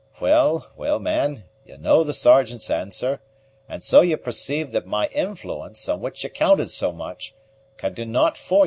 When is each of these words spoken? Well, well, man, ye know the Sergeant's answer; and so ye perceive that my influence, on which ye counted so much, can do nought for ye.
Well, 0.19 0.71
well, 0.75 0.97
man, 0.97 1.43
ye 1.63 1.77
know 1.77 2.03
the 2.03 2.15
Sergeant's 2.15 2.71
answer; 2.71 3.21
and 3.69 3.83
so 3.83 4.01
ye 4.01 4.15
perceive 4.15 4.71
that 4.71 4.87
my 4.87 5.05
influence, 5.09 5.87
on 5.87 6.01
which 6.01 6.23
ye 6.23 6.29
counted 6.31 6.71
so 6.71 6.91
much, 6.91 7.35
can 7.77 7.93
do 7.93 8.03
nought 8.03 8.35
for 8.35 8.57
ye. 8.57 8.59